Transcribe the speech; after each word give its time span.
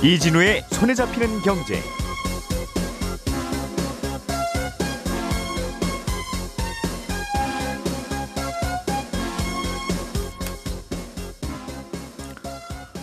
이진우의 0.00 0.62
손에 0.70 0.94
잡히는 0.94 1.40
경제. 1.42 1.82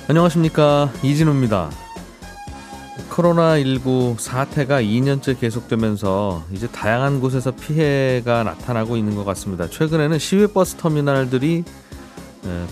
안녕하십니까 0.08 0.94
이진우입니다. 1.04 1.70
코로나19 3.10 4.18
사태가 4.18 4.82
2년째 4.82 5.38
계속되면서 5.38 6.46
이제 6.54 6.68
다양한 6.68 7.20
곳에서 7.20 7.52
피해가 7.52 8.44
나타나고 8.44 8.96
있는 8.96 9.16
것 9.16 9.26
같습니다. 9.26 9.70
최근에는 9.70 10.18
시외버스 10.18 10.76
터미널들이 10.76 11.66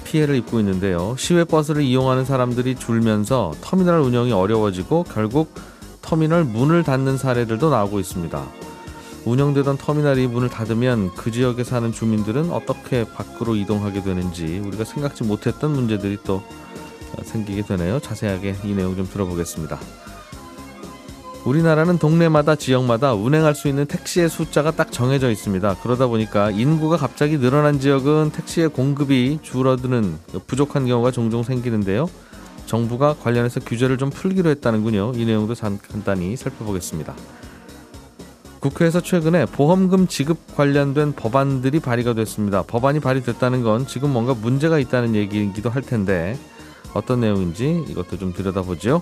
피해를 0.03 0.35
입고 0.35 0.59
있는데요. 0.59 1.15
시외버스를 1.17 1.81
이용하는 1.81 2.25
사람들이 2.25 2.75
줄면서 2.75 3.53
터미널 3.61 3.99
운영이 3.99 4.31
어려워지고 4.31 5.03
결국 5.03 5.53
터미널 6.01 6.43
문을 6.43 6.83
닫는 6.83 7.17
사례들도 7.17 7.69
나오고 7.69 7.99
있습니다. 7.99 8.43
운영되던 9.25 9.77
터미널이 9.77 10.27
문을 10.27 10.49
닫으면 10.49 11.11
그 11.15 11.31
지역에 11.31 11.63
사는 11.63 11.91
주민들은 11.91 12.51
어떻게 12.51 13.05
밖으로 13.05 13.55
이동하게 13.55 14.03
되는지 14.03 14.61
우리가 14.65 14.83
생각지 14.83 15.23
못했던 15.23 15.71
문제들이 15.71 16.19
또 16.25 16.43
생기게 17.23 17.61
되네요. 17.63 17.99
자세하게 17.99 18.57
이 18.65 18.73
내용 18.73 18.95
좀 18.95 19.07
들어보겠습니다. 19.07 19.79
우리나라는 21.45 21.97
동네마다 21.97 22.55
지역마다 22.55 23.13
운행할 23.13 23.53
수 23.53 23.67
있는 23.67 23.85
택시의 23.85 24.29
숫자가 24.29 24.71
딱 24.71 24.93
정해져 24.93 25.29
있습니다. 25.29 25.75
그러다 25.83 26.07
보니까 26.07 26.51
인구가 26.51 26.95
갑자기 26.95 27.37
늘어난 27.37 27.79
지역은 27.79 28.31
택시의 28.31 28.69
공급이 28.69 29.39
줄어드는 29.41 30.17
부족한 30.47 30.87
경우가 30.87 31.11
종종 31.11 31.43
생기는데요. 31.43 32.09
정부가 32.65 33.15
관련해서 33.21 33.59
규제를 33.59 33.97
좀 33.97 34.09
풀기로 34.09 34.49
했다는군요. 34.51 35.11
이 35.15 35.25
내용도 35.25 35.53
간단히 35.53 36.37
살펴보겠습니다. 36.37 37.13
국회에서 38.61 39.01
최근에 39.01 39.45
보험금 39.47 40.07
지급 40.07 40.55
관련된 40.55 41.11
법안들이 41.11 41.81
발의가 41.81 42.13
됐습니다. 42.13 42.63
법안이 42.63 43.01
발의됐다는 43.01 43.63
건 43.63 43.85
지금 43.85 44.13
뭔가 44.13 44.33
문제가 44.33 44.79
있다는 44.79 45.15
얘기이기도 45.15 45.69
할 45.69 45.81
텐데 45.81 46.39
어떤 46.93 47.19
내용인지 47.19 47.83
이것도 47.89 48.17
좀 48.17 48.31
들여다보죠. 48.31 49.01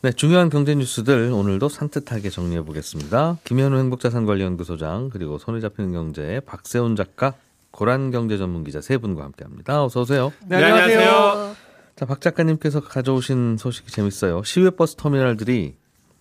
네, 0.00 0.12
중요한 0.12 0.48
경제 0.48 0.76
뉴스들 0.76 1.32
오늘도 1.32 1.68
산뜻하게 1.68 2.30
정리해 2.30 2.62
보겠습니다. 2.62 3.38
김현우 3.42 3.76
행복자산관리연구소장 3.78 5.10
그리고 5.10 5.38
손에 5.38 5.58
잡히는 5.58 5.92
경제의 5.92 6.42
박세훈 6.42 6.94
작가, 6.94 7.34
고란 7.72 8.12
경제 8.12 8.38
전문 8.38 8.62
기자 8.62 8.80
세 8.80 8.96
분과 8.98 9.24
함께합니다. 9.24 9.82
어서 9.82 10.02
오세요. 10.02 10.32
네, 10.46 10.54
안녕하세요. 10.54 11.56
자, 11.96 12.06
박 12.06 12.20
작가님께서 12.20 12.78
가져오신 12.78 13.56
소식이 13.56 13.90
재밌어요. 13.90 14.44
시외 14.44 14.70
버스 14.70 14.94
터미널들이 14.94 15.74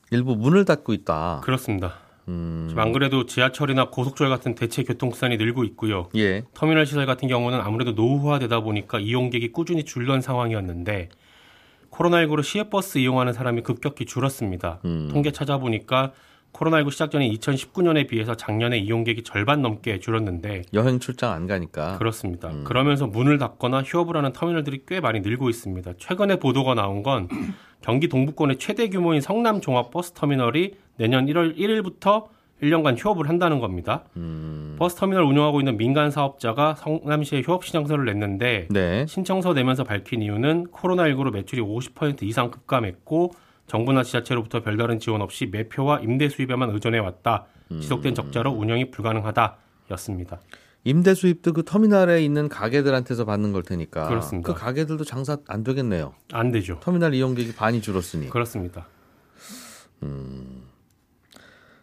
일부 0.10 0.36
문을 0.36 0.66
닫고 0.66 0.94
있다. 0.94 1.42
그렇습니다. 1.44 2.00
음... 2.30 2.74
안 2.76 2.92
그래도 2.92 3.28
지하철이나 3.28 3.92
고속철 3.92 4.28
같은 4.30 4.56
대체 4.56 4.82
교통수단이 4.82 5.38
늘고 5.38 5.64
있고요. 5.66 6.10
예. 6.16 6.42
터미널 6.56 6.88
시설 6.88 7.06
같은 7.06 7.28
경우는 7.28 7.62
아무래도 7.62 7.92
노후화되다 7.92 8.62
보니까 8.62 8.98
이용객이 8.98 9.52
꾸준히 9.52 9.86
줄던 9.86 10.22
상황이었는데 10.22 11.10
코로나19로 11.98 12.44
시외버스 12.44 13.00
이용하는 13.00 13.34
사람이 13.34 13.62
급격히 13.64 14.06
줄었습니다. 14.06 14.80
음. 14.86 15.10
통계 15.12 15.32
찾아보니까 15.32 16.14
코로나19 16.54 16.92
시작 16.92 17.12
전인 17.12 17.32
2019년에 17.34 18.08
비해서 18.08 18.36
작년에 18.36 18.78
이용객이 18.80 19.24
절반 19.24 19.62
넘게 19.62 20.00
줄었는데 20.00 20.64
여행 20.74 21.00
출장 21.00 21.32
안 21.32 21.46
가니까 21.46 21.98
그렇습니다. 21.98 22.50
음. 22.50 22.64
그러면서 22.64 23.06
문을 23.08 23.38
닫거나 23.38 23.82
휴업을 23.84 24.16
하는 24.16 24.34
터미널들이 24.34 24.84
꽤 24.88 25.00
많이 25.00 25.20
늘고 25.20 25.50
있습니다. 25.50 25.94
최근에 25.98 26.38
보도가 26.38 26.74
나온 26.74 27.04
건 27.04 27.28
경기 27.82 28.08
동부권의 28.08 28.58
최대 28.58 28.90
규모인 28.90 29.22
성남 29.22 29.62
종합버스 29.62 30.14
터미널이 30.14 30.76
내년 30.98 31.28
1월 31.28 31.58
1일부터 31.58 32.26
1년간 32.62 32.96
휴업을 32.98 33.30
한다는 33.30 33.60
겁니다. 33.60 34.04
음. 34.16 34.76
버스터미널 34.80 35.24
운영하고 35.24 35.60
있는 35.62 35.78
민간 35.78 36.12
사업자가 36.12 36.76
성남시에 36.76 37.42
휴업 37.42 37.66
신청서를 37.66 38.06
냈는데 38.06 38.68
네. 38.70 39.06
신청서 39.08 39.54
내면서 39.54 39.84
밝힌 39.84 40.22
이유는 40.22 40.68
코로나19로 40.72 41.32
매출이 41.32 41.62
50% 41.62 42.24
이상 42.24 42.52
급감했고 42.52 43.32
정부나 43.68 44.04
지자체로부터 44.04 44.62
별다른 44.62 45.00
지원 45.00 45.22
없이 45.22 45.46
매표와 45.48 46.00
임대 46.00 46.30
수입에만 46.30 46.70
의존해 46.72 47.00
왔다. 47.00 47.46
음. 47.72 47.82
지속된 47.82 48.16
적자로 48.16 48.52
운영이 48.52 48.92
불가능하다였습니다. 48.92 50.40
임대 50.84 51.14
수입도 51.14 51.52
그 51.52 51.66
터미널에 51.66 52.24
있는 52.24 52.48
가게들한테서 52.48 53.26
받는 53.26 53.52
걸 53.52 53.64
테니까 53.64 54.08
그렇습니다. 54.08 54.54
그 54.54 54.58
가게들도 54.58 55.04
장사 55.04 55.38
안 55.50 55.64
되겠네요. 55.66 56.14
안 56.32 56.52
되죠. 56.52 56.80
터미널 56.80 57.14
이용객이 57.14 57.56
반이 57.56 57.82
줄었으니. 57.82 58.30
그렇습니다. 58.30 58.88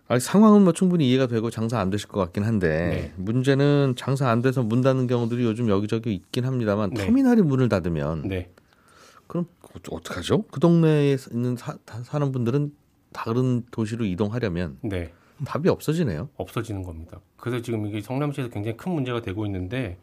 음. 0.07 0.13
아니, 0.13 0.21
상황은 0.21 0.63
뭐 0.63 0.73
충분히 0.73 1.09
이해가 1.11 1.27
되고 1.27 1.51
장사 1.51 1.79
안 1.81 1.91
되실 1.91 2.09
것 2.09 2.21
같긴 2.21 2.45
한데 2.45 2.69
네. 2.91 3.13
문제는 3.17 3.95
장사 3.97 4.29
안 4.29 4.43
돼서 4.43 4.63
문 4.63 4.83
닫는 4.83 5.07
경우들이 5.07 5.45
요즘 5.45 5.69
여기저기 5.69 6.15
있긴 6.15 6.45
합니다만 6.45 6.91
네. 6.91 7.05
터미널이 7.05 7.43
문을 7.43 7.69
닫으면 7.69 8.29
네. 8.29 8.51
그럼 9.27 9.47
어떡하죠? 9.91 10.45
그 10.51 10.61
동네에 10.61 11.17
있는 11.33 11.57
사, 11.57 11.77
사는 12.05 12.33
분들은 12.33 12.73
다른 13.13 13.65
도시로 13.71 14.05
이동하려면 14.05 14.79
네. 14.83 15.13
답이 15.45 15.69
없어지네요. 15.69 16.29
없어지는 16.37 16.83
겁니다. 16.83 17.21
그래서 17.37 17.63
지금 17.63 17.87
이게 17.87 18.01
성남시에서 18.01 18.51
굉장히 18.51 18.77
큰 18.77 18.93
문제가 18.93 19.21
되고 19.23 19.45
있는데 19.47 19.97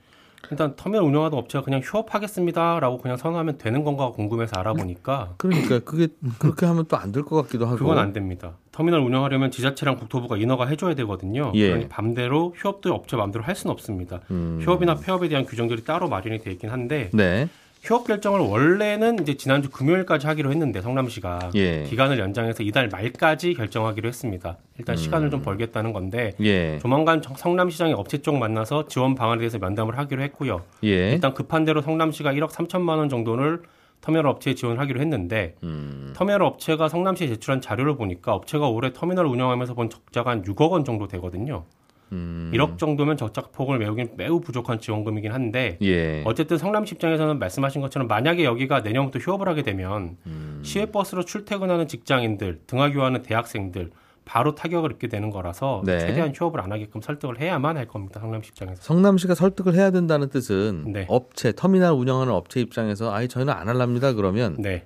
일단 0.50 0.76
터미널 0.76 1.06
운영하던 1.06 1.38
업체가 1.40 1.64
그냥 1.64 1.82
휴업하겠습니다라고 1.84 2.98
그냥 2.98 3.16
선언하면 3.18 3.58
되는 3.60 3.84
건가 3.84 4.10
궁금해서 4.12 4.60
알아보니까 4.60 5.36
그러니까 5.38 5.80
그게 5.80 6.08
그렇게 6.40 6.66
하면 6.66 6.86
또 6.86 6.98
안 6.98 7.12
될 7.12 7.24
것 7.24 7.42
같기도 7.44 7.68
하고 7.68 7.78
그건 7.78 8.00
안 8.00 8.12
됩니다. 8.12 8.58
터미널 8.72 9.02
운영하려면 9.02 9.52
지자체랑 9.52 9.98
국토부가 9.98 10.38
인허가 10.38 10.66
해줘야 10.66 10.96
되거든요. 10.96 11.52
예. 11.56 11.68
그러니 11.70 11.90
밤대로 11.90 12.54
휴업도 12.56 12.94
업체 12.94 13.18
마음대로 13.18 13.44
할 13.44 13.56
수는 13.56 13.72
없습니다. 13.74 14.22
음. 14.32 14.60
휴업이나 14.62 14.96
폐업에 14.96 15.28
대한 15.28 15.46
규정들이 15.46 15.84
따로 15.84 16.08
마련이 16.08 16.40
되어 16.40 16.54
있긴 16.54 16.70
한데 16.70 17.10
네. 17.14 17.48
휴업 17.84 18.06
결정을 18.06 18.40
원래는 18.42 19.24
이제 19.24 19.36
지난주 19.36 19.72
금요일까지 19.72 20.28
하기로 20.28 20.52
했는데 20.52 20.82
성남시가 20.82 21.50
예. 21.56 21.84
기간을 21.84 22.20
연장해서 22.20 22.62
이달 22.62 22.90
말까지 22.90 23.56
결정하기로 23.56 24.08
했습니다. 24.08 24.58
일단 24.78 24.94
음. 24.94 24.98
시간을 24.98 25.32
좀 25.32 25.42
벌겠다는 25.42 25.92
건데 25.92 26.34
예. 26.42 26.78
조만간 26.80 27.22
성남시장이 27.38 27.94
업체 27.94 28.20
쪽 28.20 28.38
만나서 28.38 28.88
지원 28.88 29.16
방안에 29.16 29.40
대해서 29.40 29.58
면담을 29.58 29.98
하기로 29.98 30.22
했고요. 30.22 30.62
예. 30.84 31.12
일단 31.12 31.34
급한 31.34 31.66
대로 31.66 31.82
성남시가 31.82 32.34
1억 32.34 32.52
3천만 32.52 32.98
원 32.98 33.10
정도를 33.10 33.64
터미널 34.02 34.28
업체에 34.28 34.56
지원하기로 34.56 35.00
했는데 35.00 35.56
음. 35.64 36.12
터미널 36.16 36.42
업체가 36.44 36.90
성남시에 36.90 37.28
제출한 37.28 37.62
자료를 37.62 37.96
보니까 37.96 38.34
업체가 38.34 38.68
올해 38.68 38.92
터미널 38.92 39.26
운영하면서 39.28 39.76
본 39.76 39.90
적자가 39.90 40.32
한 40.32 40.44
6억 40.44 40.72
원 40.72 40.84
정도 40.84 41.08
되거든요. 41.08 41.66
음. 42.12 42.52
1억 42.54 42.78
정도면 42.78 43.16
적자폭을 43.16 43.78
메우긴 43.80 44.10
매우 44.18 44.42
부족한 44.42 44.80
지원금이긴 44.80 45.32
한데 45.32 45.78
예. 45.82 46.24
어쨌든 46.26 46.58
성남시 46.58 46.96
입장에서는 46.96 47.40
말씀하신 47.40 47.80
것처럼 47.82 48.08
만약에 48.08 48.44
여기가 48.44 48.82
내년부터 48.82 49.20
휴업을 49.20 49.48
하게 49.48 49.62
되면 49.62 50.18
음. 50.26 50.62
시외버스로 50.64 51.24
출퇴근하는 51.24 51.88
직장인들, 51.88 52.62
등하교하는 52.68 53.22
대학생들 53.22 53.92
바로 54.32 54.56
타격을 54.56 54.94
입게 54.94 55.10
되는 55.10 55.30
거라서 55.30 55.82
네. 55.86 56.00
최대한 56.00 56.32
휴업을 56.34 56.62
안 56.62 56.72
하게끔 56.72 57.02
설득을 57.02 57.42
해야만 57.42 57.76
할 57.76 57.86
겁니다. 57.86 58.22
성남시 58.22 58.52
입장에서. 58.52 58.82
성남시가 58.82 59.36
설득을 59.36 59.76
해야 59.76 59.92
된다는 59.92 60.30
뜻은 60.30 60.86
네. 60.88 61.06
업체, 61.10 61.52
터미널 61.52 61.92
운영하는 61.92 62.32
업체 62.32 62.62
입장에서 62.62 63.14
아예 63.14 63.28
저희는 63.28 63.54
안 63.54 63.68
할랍니다 63.68 64.14
그러면 64.14 64.56
네. 64.58 64.86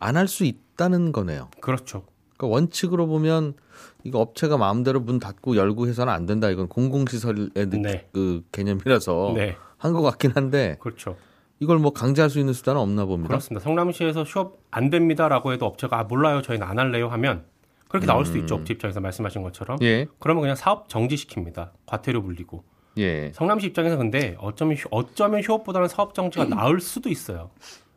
안할 0.00 0.26
수 0.26 0.44
있다는 0.44 1.12
거네요. 1.12 1.48
그렇죠. 1.60 2.06
그러니까 2.36 2.56
원칙으로 2.56 3.06
보면 3.06 3.54
이거 4.02 4.18
업체가 4.18 4.56
마음대로 4.56 4.98
문 4.98 5.20
닫고 5.20 5.54
열고 5.54 5.86
해서는 5.86 6.12
안 6.12 6.26
된다. 6.26 6.50
이건 6.50 6.66
공공시설의 6.66 7.50
네. 7.54 8.08
그 8.12 8.42
개념이라서 8.50 9.34
네. 9.36 9.54
한것 9.78 10.02
같긴 10.02 10.32
한데 10.32 10.76
그렇죠. 10.80 11.14
이걸 11.60 11.78
뭐 11.78 11.92
강제할 11.92 12.30
수 12.30 12.40
있는 12.40 12.52
수단은 12.52 12.80
없나 12.80 13.04
봅니다. 13.04 13.28
그렇습니다. 13.28 13.62
성남시에서 13.62 14.24
휴업 14.24 14.58
안 14.72 14.90
됩니다라고 14.90 15.52
해도 15.52 15.66
업체가 15.66 16.00
아, 16.00 16.02
몰라요. 16.02 16.42
저희는 16.42 16.66
안 16.66 16.80
할래요 16.80 17.06
하면 17.06 17.44
그렇게 17.92 18.06
나올 18.06 18.24
수도 18.24 18.38
음. 18.38 18.40
있죠. 18.40 18.54
업체 18.54 18.72
입장에서 18.72 19.00
말씀하신 19.00 19.42
것처럼. 19.42 19.76
예. 19.82 20.06
그러면 20.18 20.40
그냥 20.40 20.56
사업 20.56 20.88
정지시킵니다. 20.88 21.70
과태료 21.84 22.22
물리고. 22.22 22.64
예. 22.96 23.30
성남시 23.34 23.66
입장에서 23.66 23.98
근데 23.98 24.34
어쩌면 24.38 24.76
휴- 24.76 24.88
어쩌면 24.90 25.42
휴업보다는 25.42 25.88
사업 25.88 26.14
정지가 26.14 26.46
나을 26.46 26.80
수도 26.80 27.10
있어요. 27.10 27.50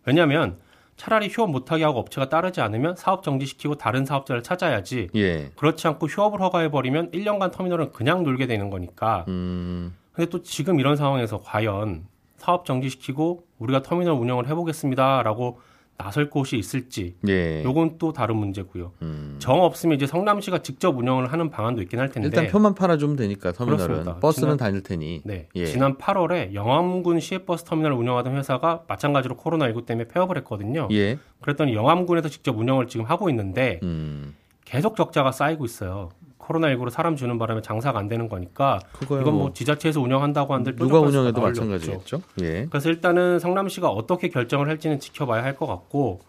왜냐하면 0.06 0.58
차라리 0.98 1.30
휴업 1.30 1.50
못하게 1.50 1.86
하고 1.86 2.00
업체가 2.00 2.28
따르지 2.28 2.60
않으면 2.60 2.96
사업 2.98 3.24
정지시키고 3.24 3.76
다른 3.76 4.06
사업자를 4.06 4.44
찾아야지 4.44 5.08
예. 5.16 5.52
그렇지 5.56 5.88
않고 5.88 6.08
휴업을 6.08 6.42
허가해버리면 6.42 7.12
1년간 7.12 7.52
터미널은 7.54 7.92
그냥 7.94 8.24
놀게 8.24 8.48
되는 8.48 8.70
거니까 8.70 9.24
음, 9.30 9.96
근데 10.14 10.30
또 10.30 10.42
지금 10.42 10.80
이런 10.80 10.96
상황에서 10.96 11.40
과연 11.42 12.06
사업 12.38 12.66
정지시키고 12.66 13.46
우리가 13.60 13.82
터미널 13.82 14.14
운영을 14.14 14.48
해보겠습니다라고 14.48 15.60
나설 15.98 16.30
곳이 16.30 16.58
있을지 16.58 17.16
예. 17.28 17.64
요건 17.64 17.98
또 17.98 18.12
다른 18.12 18.36
문제고요. 18.36 18.92
음. 19.02 19.38
정 19.40 19.62
없으면 19.62 19.96
이제 19.96 20.06
성남시가 20.06 20.62
직접 20.62 20.98
운영을 20.98 21.32
하는 21.32 21.50
방안도 21.50 21.82
있긴 21.84 22.00
할 22.00 22.10
텐데 22.10 22.28
일단 22.28 22.48
표만 22.48 22.76
팔아주면 22.76 23.16
되니까 23.16 23.54
터미널은 23.54 23.86
그렇습니다. 23.86 24.20
버스는 24.20 24.48
지난- 24.48 24.58
다닐 24.58 24.84
테니. 24.84 25.22
네. 25.24 25.48
예. 25.56 25.66
지난 25.66 25.98
8월에 25.98 26.54
영암군 26.54 27.20
시외버스 27.22 27.64
터미널을 27.64 27.96
운영하던 27.96 28.36
회사가 28.36 28.84
마찬가지로 28.88 29.38
코로나19 29.38 29.86
때문에 29.86 30.08
폐업을 30.10 30.38
했거든요. 30.40 30.90
예. 30.92 31.18
그랬더니 31.42 31.74
영암군에서 31.74 32.28
직접 32.30 32.58
운영을 32.58 32.88
지금 32.88 33.06
하고 33.06 33.30
있는데 33.30 33.80
음. 33.84 34.36
계속 34.66 34.96
적자가 34.98 35.32
쌓이고 35.32 35.64
있어요. 35.64 36.10
코로나19로 36.46 36.90
사람 36.90 37.16
주는 37.16 37.38
바람에 37.38 37.62
장사가 37.62 37.98
안 38.00 38.08
되는 38.08 38.30
거니까 38.30 38.80
이건 39.04 39.24
뭐 39.24 39.34
뭐 39.34 39.54
지자체에서 39.54 40.02
운영한다고 40.02 40.54
한들 40.54 40.76
누가 40.76 41.00
운영해도. 41.00 41.42
마찬가지겠죠. 41.42 42.22
예. 42.42 42.68
그래서 42.70 42.90
일단은 42.90 43.40
성남시가 43.40 43.90
어떻게 43.90 44.30
결정을 44.30 44.68
할지는 44.68 45.00
지켜봐야 45.00 45.44
할 45.44 45.56
것 45.56 45.68
같고 45.68 46.22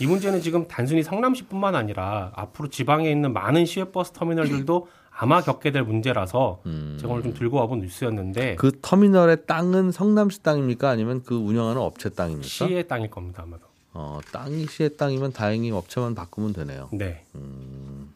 이 0.00 0.06
문제는 0.06 0.40
지금 0.42 0.66
단순히 0.68 1.02
성남시뿐만 1.02 1.74
아니라 1.74 2.30
앞으로 2.34 2.68
지방에 2.68 3.10
있는 3.10 3.32
많은 3.32 3.64
시외버스 3.64 4.12
터미널들도 4.12 4.88
아마 5.18 5.40
겪게 5.40 5.70
될 5.72 5.82
문제라서 5.82 6.60
음. 6.66 6.98
제가 7.00 7.14
오늘 7.14 7.22
좀 7.22 7.32
들고 7.32 7.56
와본 7.56 7.80
뉴스였는데 7.80 8.56
그 8.56 8.72
터미널의 8.82 9.46
땅은 9.46 9.90
성남시 9.92 10.42
땅입니까? 10.42 10.90
아니면 10.90 11.22
그 11.24 11.34
운영하는 11.34 11.80
업체 11.80 12.10
땅입니까? 12.10 12.46
시의 12.46 12.86
땅일 12.86 13.10
겁니다 13.10 13.42
아마도. 13.42 13.64
어, 13.94 14.20
땅이 14.30 14.66
시의 14.66 14.98
땅이면 14.98 15.32
다행히 15.32 15.70
업체만 15.70 16.14
바꾸면 16.14 16.52
되네요. 16.52 16.90
네. 16.92 17.24
좀 17.32 18.12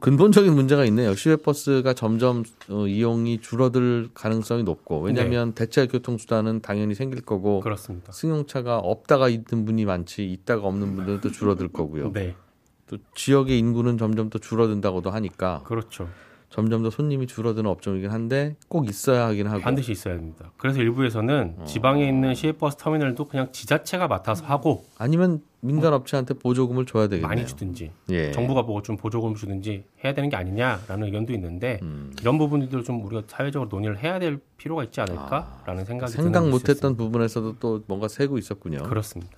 근본적인 0.00 0.54
문제가 0.54 0.84
있네요. 0.86 1.14
시외버스가 1.14 1.94
점점 1.94 2.44
어, 2.68 2.86
이용이 2.86 3.40
줄어들 3.40 4.10
가능성이 4.12 4.62
높고 4.62 5.00
왜냐하면 5.00 5.52
대체 5.54 5.86
교통수단은 5.86 6.60
당연히 6.60 6.94
생길 6.94 7.22
거고 7.22 7.60
그렇습니다. 7.60 8.12
승용차가 8.12 8.78
없다가 8.78 9.28
있는 9.28 9.64
분이 9.64 9.86
많지 9.86 10.30
있다가 10.30 10.66
없는 10.66 10.94
분들은 10.94 11.20
또 11.22 11.30
줄어들 11.30 11.68
거고요. 11.68 12.12
네. 12.12 12.34
또 12.86 12.98
지역의 13.14 13.58
인구는 13.58 13.98
점점 13.98 14.30
더 14.30 14.38
줄어든다고도 14.38 15.10
하니까 15.10 15.62
그렇죠. 15.64 16.08
점점 16.50 16.82
더 16.82 16.88
손님이 16.90 17.26
줄어드는 17.26 17.68
업종이긴 17.70 18.10
한데 18.10 18.56
꼭 18.68 18.88
있어야 18.88 19.26
하긴 19.26 19.48
하고 19.48 19.60
반드시 19.60 19.92
있어야 19.92 20.14
됩니다. 20.14 20.50
그래서 20.56 20.80
일부에서는 20.80 21.56
어. 21.58 21.64
지방에 21.64 22.08
있는 22.08 22.34
시외버스 22.34 22.76
터미널도 22.78 23.26
그냥 23.26 23.52
지자체가 23.52 24.08
맡아서 24.08 24.46
하고 24.46 24.84
아니면 24.96 25.42
민간 25.60 25.92
업체한테 25.92 26.34
보조금을 26.34 26.86
줘야 26.86 27.08
되겠네요. 27.08 27.28
많이 27.28 27.46
주든지 27.46 27.90
예. 28.10 28.32
정부가 28.32 28.62
보고 28.62 28.80
좀 28.80 28.96
보조금 28.96 29.34
주든지 29.34 29.84
해야 30.04 30.14
되는 30.14 30.30
게 30.30 30.36
아니냐라는 30.36 31.06
의견도 31.08 31.34
있는데 31.34 31.80
음. 31.82 32.14
이런 32.20 32.38
부분들을 32.38 32.82
좀 32.82 33.04
우리가 33.04 33.24
사회적으로 33.26 33.68
논의를 33.68 33.98
해야 33.98 34.18
될 34.18 34.40
필요가 34.56 34.84
있지 34.84 35.00
않을까라는 35.02 35.84
생각이 35.84 36.12
드는 36.12 36.24
생각. 36.32 36.48
못했던 36.48 36.96
부분에서도 36.96 37.56
또 37.60 37.82
뭔가 37.86 38.08
새고 38.08 38.38
있었군요. 38.38 38.84
그렇습니다. 38.84 39.36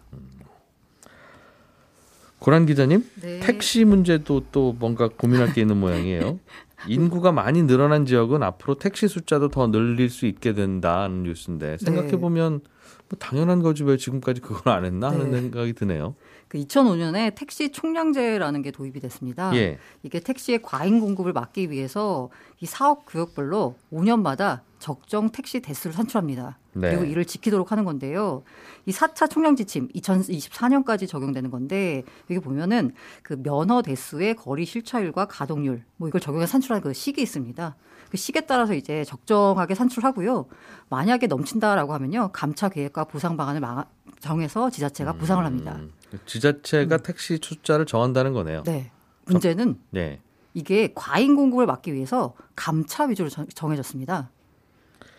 고란 2.38 2.64
기자님, 2.64 3.04
네. 3.20 3.40
택시 3.40 3.84
문제도 3.84 4.42
또 4.50 4.74
뭔가 4.78 5.08
고민할 5.08 5.52
게 5.52 5.60
있는 5.60 5.76
모양이에요. 5.78 6.38
인구가 6.86 7.32
많이 7.32 7.62
늘어난 7.62 8.06
지역은 8.06 8.42
앞으로 8.42 8.76
택시 8.76 9.08
숫자도 9.08 9.48
더 9.48 9.66
늘릴 9.66 10.10
수 10.10 10.26
있게 10.26 10.54
된다는 10.54 11.24
뉴스인데 11.24 11.78
생각해 11.78 12.18
보면 12.18 12.60
뭐 13.08 13.18
당연한 13.18 13.60
거지 13.60 13.82
왜 13.84 13.96
지금까지 13.96 14.40
그걸 14.40 14.72
안 14.72 14.84
했나 14.84 15.10
하는 15.10 15.30
네. 15.30 15.40
생각이 15.40 15.72
드네요. 15.72 16.14
그 16.48 16.58
2005년에 16.58 17.34
택시 17.34 17.70
총량제라는 17.70 18.62
게 18.62 18.70
도입이 18.70 19.00
됐습니다. 19.00 19.54
예, 19.56 19.78
이게 20.02 20.20
택시의 20.20 20.62
과잉 20.62 21.00
공급을 21.00 21.32
막기 21.32 21.70
위해서 21.70 22.30
이 22.60 22.66
사업 22.66 23.04
구역별로 23.06 23.76
5년마다 23.92 24.60
적정 24.80 25.28
택시 25.30 25.60
대수를 25.60 25.94
산출합니다. 25.94 26.58
네. 26.72 26.90
그리고 26.90 27.04
이를 27.04 27.24
지키도록 27.24 27.70
하는 27.70 27.84
건데요. 27.84 28.42
이 28.86 28.90
4차 28.92 29.30
총량 29.30 29.54
지침 29.54 29.88
2024년까지 29.88 31.06
적용되는 31.06 31.50
건데 31.50 32.02
여기 32.30 32.40
보면은 32.40 32.92
그 33.22 33.40
면허 33.40 33.82
대수의 33.82 34.34
거리 34.34 34.64
실차율과 34.64 35.26
가동률 35.26 35.84
뭐 35.96 36.08
이걸 36.08 36.20
적용해 36.20 36.46
산출하는 36.46 36.82
그 36.82 36.92
식이 36.92 37.20
있습니다. 37.22 37.76
그 38.10 38.16
식에 38.16 38.40
따라서 38.40 38.74
이제 38.74 39.04
적정하게 39.04 39.74
산출하고요. 39.76 40.46
만약에 40.88 41.26
넘친다라고 41.28 41.92
하면요. 41.94 42.30
감차 42.32 42.68
계획과 42.68 43.04
보상 43.04 43.36
방안을 43.36 43.60
마- 43.60 43.84
정해서 44.18 44.68
지자체가 44.70 45.12
보상을 45.12 45.44
합니다. 45.44 45.76
음, 45.76 45.92
지자체가 46.26 46.96
택시 46.98 47.38
숫자를 47.40 47.86
정한다는 47.86 48.32
거네요. 48.32 48.62
네. 48.64 48.90
문제는 49.26 49.78
네. 49.90 50.20
이게 50.54 50.92
과잉 50.94 51.36
공급을 51.36 51.66
막기 51.66 51.94
위해서 51.94 52.34
감차 52.56 53.04
위주로 53.04 53.28
정- 53.28 53.46
정해졌습니다. 53.54 54.30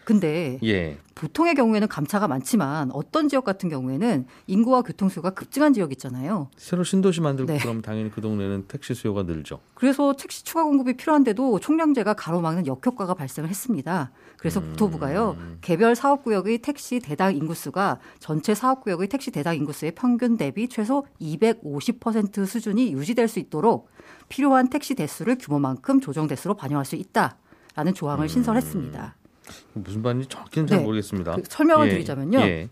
근데 0.03 0.59
예, 0.63 0.98
보통의 1.15 1.53
경우에는 1.56 1.88
감차가 1.88 2.27
많지만 2.27 2.89
어떤 2.92 3.30
지역 3.30 3.44
같은 3.44 3.69
경우에는 3.69 4.25
인구와 4.48 4.81
교통수요가 4.81 5.31
급증한 5.31 5.74
지역 5.74 5.92
있잖아요. 5.92 6.50
새로 6.57 6.83
신도시 6.83 7.21
만들고 7.21 7.51
네. 7.51 7.59
그러면 7.59 7.81
당연히 7.81 8.09
그 8.09 8.21
동네는 8.21 8.65
택시 8.68 8.94
수요가 8.94 9.24
늘죠. 9.24 9.59
그래서 9.75 10.13
택시 10.13 10.44
추가 10.44 10.63
공급이 10.63 10.98
필요한데도 10.98 11.59
총량제가 11.59 12.15
가로막는 12.15 12.65
역효과가 12.65 13.13
발생을 13.13 13.50
했습니다. 13.50 14.12
그래서 14.38 14.59
음. 14.59 14.69
국토부가요 14.69 15.38
개별 15.62 15.95
사업 15.95 16.24
구역의 16.24 16.59
택시 16.59 17.00
대당 17.00 17.36
인구수가 17.36 18.00
전체 18.19 18.56
사업 18.56 18.81
구역의 18.81 19.07
택시 19.09 19.30
대당 19.30 19.56
인구수의 19.56 19.92
평균 19.92 20.38
대비 20.38 20.68
최소 20.68 21.06
250% 21.21 22.48
수준이 22.48 22.94
유지될 22.94 23.27
수 23.27 23.38
있도록 23.38 23.89
필요한 24.30 24.69
택시 24.69 24.95
대수를 24.95 25.38
규모만큼 25.38 26.00
조정 26.00 26.27
대수로 26.27 26.56
반영할 26.56 26.86
수 26.86 26.95
있다라는 26.95 27.94
조항을 27.94 28.30
신설했습니다. 28.30 29.20
무슨 29.74 30.01
말인지 30.01 30.27
정확히는 30.27 30.68
잘 30.68 30.77
네. 30.80 30.83
모르겠습니다. 30.83 31.36
그 31.36 31.44
설명을 31.50 31.88
예, 31.88 31.92
드리자면요. 31.92 32.39
예, 32.42 32.69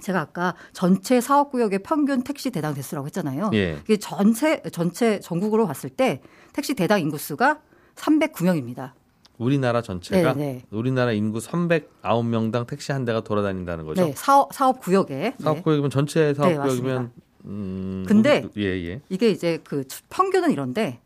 제가 0.00 0.20
아까 0.20 0.54
전체 0.72 1.20
사업 1.20 1.50
구역의 1.50 1.80
평균 1.80 2.22
택시 2.22 2.50
대당 2.50 2.74
대수라고 2.74 3.06
했잖아요. 3.06 3.50
예. 3.54 3.78
이게 3.84 3.96
전체 3.96 4.62
전체 4.72 5.20
전국으로 5.20 5.66
봤을 5.66 5.88
때 5.90 6.20
택시 6.52 6.74
대당 6.74 7.00
인구수가 7.00 7.60
309명입니다. 7.94 8.92
우리나라 9.38 9.82
전체가 9.82 10.32
네, 10.34 10.44
네. 10.44 10.62
우리나라 10.70 11.12
인구 11.12 11.38
309명당 11.40 12.66
택시 12.66 12.92
한 12.92 13.04
대가 13.04 13.20
돌아다닌다는 13.22 13.84
거죠. 13.84 14.04
네, 14.04 14.12
사업 14.16 14.52
사업 14.54 14.80
구역에 14.80 15.14
네. 15.14 15.34
사업 15.38 15.62
구역이면 15.62 15.90
전체 15.90 16.32
사업구역이면 16.34 16.94
맞습니다. 17.02 17.10
음, 17.44 18.04
근데 18.08 18.46
우리- 18.54 18.64
예, 18.64 18.68
예. 18.90 19.00
이게 19.08 19.30
이제 19.30 19.58
그 19.62 19.86
추- 19.86 20.02
평균은 20.08 20.50
이런데 20.50 21.00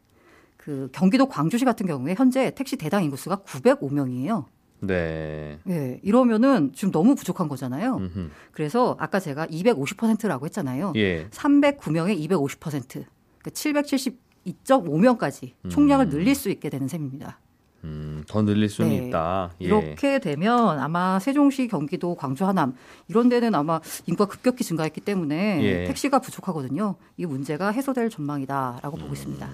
그 0.57 0.89
경기도 0.93 1.27
광주시 1.27 1.65
같은 1.65 1.87
경우에 1.87 2.15
현재 2.17 2.53
택시 2.55 2.77
대당 2.77 3.03
인구수가 3.05 3.39
905명이에요. 3.39 4.45
네. 4.81 5.59
예, 5.69 6.01
이러면은 6.03 6.73
지금 6.75 6.91
너무 6.91 7.15
부족한 7.15 7.47
거잖아요. 7.49 7.97
음흠. 7.97 8.31
그래서 8.53 8.97
아까 8.99 9.21
제가 9.21 9.47
250%라고 9.47 10.47
했잖아요. 10.47 10.95
예. 10.97 11.29
309명에 11.31 12.19
250%, 12.29 13.05
그러니까 13.39 13.51
772.5명까지 13.51 15.53
총량을 15.69 16.09
늘릴 16.09 16.35
수 16.35 16.51
있게 16.51 16.71
되는 16.71 16.89
셈입니다. 16.89 17.39
음, 17.85 18.25
더 18.29 18.43
늘릴 18.43 18.69
수는 18.69 18.91
네. 18.91 19.09
있다. 19.09 19.53
예. 19.63 19.65
이렇게 19.65 20.19
되면 20.19 20.79
아마 20.79 21.19
세종시, 21.19 21.69
경기도, 21.69 22.15
광주, 22.15 22.45
하남 22.45 22.75
이런 23.09 23.29
데는 23.29 23.55
아마 23.55 23.81
인구가 24.07 24.31
급격히 24.31 24.65
증가했기 24.65 25.01
때문에 25.01 25.63
예. 25.63 25.85
택시가 25.87 26.19
부족하거든요. 26.19 26.97
이 27.17 27.27
문제가 27.27 27.71
해소될 27.71 28.11
전망이다라고 28.11 28.99
보고 28.99 29.13
있습니다. 29.13 29.49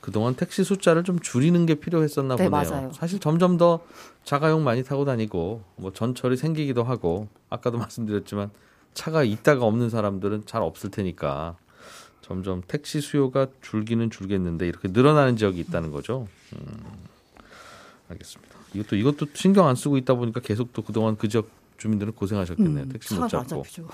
그동안 0.00 0.34
택시 0.34 0.64
숫자를 0.64 1.04
좀 1.04 1.18
줄이는 1.20 1.66
게 1.66 1.74
필요했었나 1.74 2.36
네, 2.36 2.48
보네요. 2.48 2.70
맞아요. 2.70 2.92
사실 2.92 3.18
점점 3.20 3.56
더 3.56 3.80
자가용 4.24 4.64
많이 4.64 4.82
타고 4.82 5.04
다니고 5.04 5.62
뭐 5.76 5.92
전철이 5.92 6.36
생기기도 6.36 6.82
하고 6.84 7.28
아까도 7.50 7.76
말씀드렸지만 7.78 8.50
차가 8.94 9.22
있다가 9.22 9.64
없는 9.66 9.90
사람들은 9.90 10.44
잘 10.46 10.62
없을 10.62 10.90
테니까 10.90 11.56
점점 12.22 12.62
택시 12.66 13.00
수요가 13.00 13.46
줄기는 13.60 14.08
줄겠는데 14.10 14.66
이렇게 14.66 14.88
늘어나는 14.88 15.36
지역이 15.36 15.58
있다는 15.60 15.90
거죠. 15.90 16.26
음, 16.54 16.84
알겠습니다. 18.08 18.54
이것도 18.74 18.96
이것도 18.96 19.26
신경 19.34 19.66
안 19.66 19.74
쓰고 19.76 19.96
있다 19.98 20.14
보니까 20.14 20.40
계속 20.40 20.72
또 20.72 20.82
그동안 20.82 21.16
그 21.16 21.28
지역 21.28 21.48
주민들은 21.76 22.12
고생하셨겠네요. 22.12 22.88
택시 22.88 23.14
못 23.14 23.24
음, 23.24 23.28
차가 23.28 23.42
안 23.42 23.48
잡고. 23.48 23.62
잡히죠. 23.64 23.88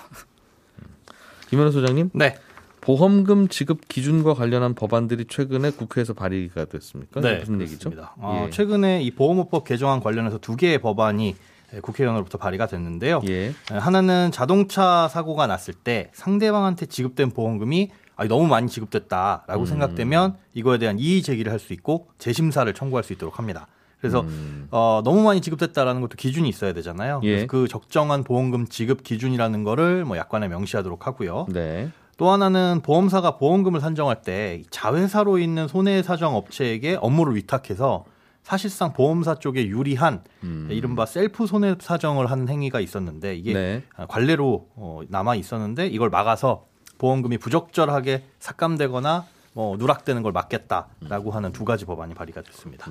김현우 1.49 1.71
소장님, 1.71 2.09
네. 2.13 2.37
보험금 2.81 3.47
지급 3.47 3.87
기준과 3.87 4.33
관련한 4.33 4.73
법안들이 4.73 5.25
최근에 5.25 5.71
국회에서 5.71 6.13
발의가 6.13 6.65
됐습니까? 6.65 7.19
이게 7.19 7.39
무슨 7.39 7.61
얘기죠? 7.61 7.91
어, 8.17 8.45
예. 8.45 8.49
최근에 8.49 9.01
이 9.01 9.11
보험업법 9.11 9.65
개정안 9.65 9.99
관련해서 9.99 10.37
두 10.37 10.55
개의 10.55 10.79
법안이 10.79 11.35
국회의원으로부터 11.81 12.37
발의가 12.37 12.67
됐는데요. 12.67 13.21
예. 13.27 13.53
하나는 13.69 14.31
자동차 14.31 15.07
사고가 15.09 15.47
났을 15.47 15.73
때 15.73 16.09
상대방한테 16.13 16.85
지급된 16.85 17.31
보험금이 17.31 17.91
아니, 18.15 18.29
너무 18.29 18.47
많이 18.47 18.67
지급됐다라고 18.67 19.59
음. 19.61 19.65
생각되면 19.65 20.37
이거에 20.53 20.77
대한 20.79 20.97
이의 20.97 21.21
제기를 21.21 21.51
할 21.51 21.59
수 21.59 21.73
있고 21.73 22.07
재심사를 22.17 22.71
청구할 22.73 23.03
수 23.03 23.13
있도록 23.13 23.37
합니다. 23.37 23.67
그래서 23.99 24.21
음. 24.21 24.67
어, 24.71 25.01
너무 25.03 25.23
많이 25.23 25.41
지급됐다라는 25.41 26.01
것도 26.01 26.15
기준이 26.17 26.47
있어야 26.49 26.71
되잖아요. 26.73 27.19
예. 27.23 27.29
그래서 27.29 27.47
그 27.47 27.67
적정한 27.67 28.23
보험금 28.23 28.67
지급 28.67 29.03
기준이라는 29.03 29.63
거를 29.63 30.05
뭐 30.05 30.17
약관에 30.17 30.47
명시하도록 30.47 31.05
하고요. 31.05 31.47
네. 31.49 31.89
또 32.17 32.31
하나는 32.31 32.81
보험사가 32.83 33.37
보험금을 33.37 33.79
산정할 33.79 34.21
때 34.23 34.63
자회사로 34.71 35.37
있는 35.37 35.67
손해 35.67 36.01
사정 36.01 36.35
업체에게 36.35 36.97
업무를 36.99 37.35
위탁해서 37.35 38.05
사실상 38.41 38.93
보험사 38.93 39.35
쪽에 39.35 39.67
유리한 39.67 40.23
음. 40.43 40.67
이른바 40.71 41.05
셀프 41.05 41.45
손해 41.45 41.75
사정을 41.79 42.31
하는 42.31 42.47
행위가 42.47 42.79
있었는데 42.79 43.35
이게 43.35 43.53
네. 43.53 43.83
관례로 44.07 44.69
어, 44.75 45.01
남아 45.09 45.35
있었는데 45.35 45.87
이걸 45.87 46.09
막아서 46.09 46.65
보험금이 46.97 47.37
부적절하게 47.37 48.23
삭감되거나 48.39 49.25
뭐 49.53 49.77
누락되는 49.77 50.23
걸 50.23 50.31
막겠다라고 50.31 51.31
하는 51.31 51.51
두 51.51 51.65
가지 51.65 51.85
법안이 51.85 52.13
발의가 52.15 52.41
됐습니다. 52.41 52.89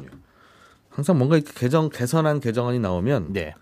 항상 0.90 1.18
뭔가 1.18 1.36
이렇게 1.36 1.52
개정 1.54 1.88
개선한 1.88 2.40
개정안이 2.40 2.78
나오면 2.78 3.32
네, 3.32 3.54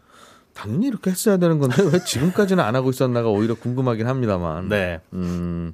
당연히 0.55 0.87
이렇게 0.87 1.11
했어야 1.11 1.37
되는 1.37 1.59
건데 1.59 1.83
왜 1.93 2.03
지금까지는 2.03 2.63
안 2.63 2.77
하고 2.77 2.91
있었나가 2.91 3.29
오히려 3.29 3.55
궁금하긴 3.55 4.07
합니다만. 4.07 4.69
네, 4.69 5.01
음, 5.13 5.73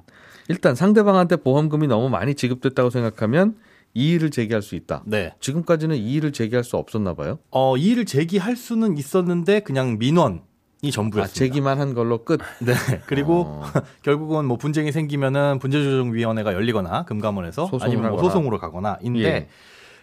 일단 0.49 0.75
상대방한테 0.75 1.37
보험금이 1.37 1.87
너무 1.87 2.09
많이 2.09 2.35
지급됐다고 2.35 2.89
생각하면 2.89 3.55
이의를 3.93 4.31
제기할 4.31 4.61
수 4.61 4.75
있다. 4.75 5.03
네. 5.05 5.33
지금까지는 5.39 5.95
이의를 5.95 6.31
제기할 6.31 6.63
수 6.63 6.77
없었나 6.77 7.13
봐요. 7.13 7.39
어, 7.51 7.77
이의를 7.77 8.05
제기할 8.05 8.55
수는 8.55 8.97
있었는데 8.97 9.61
그냥 9.61 9.97
민원 9.97 10.41
이 10.81 10.91
전부였습니다. 10.91 11.31
아, 11.31 11.33
제기만 11.33 11.79
한 11.79 11.93
걸로 11.93 12.23
끝. 12.23 12.39
네. 12.59 12.73
그리고 13.05 13.43
어. 13.47 13.63
결국은 14.01 14.45
뭐 14.45 14.57
분쟁이 14.57 14.91
생기면은 14.91 15.59
분쟁조정위원회가 15.59 16.53
열리거나 16.53 17.03
금감원에서 17.03 17.69
아니면 17.81 18.11
뭐. 18.11 18.21
소송으로 18.21 18.59
가거나 18.59 18.97
인데 19.01 19.47